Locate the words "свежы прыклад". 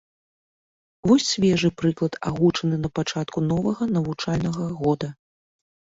1.33-2.13